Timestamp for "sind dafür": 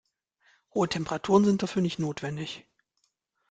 1.45-1.83